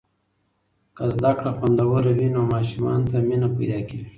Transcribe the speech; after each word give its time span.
که 0.95 1.03
زده 1.15 1.31
کړه 1.37 1.51
خوندوره 1.57 2.11
وي، 2.17 2.27
نو 2.35 2.41
ماشومانو 2.53 3.09
ته 3.11 3.17
مینه 3.27 3.47
پیدا 3.57 3.79
کیږي. 3.89 4.07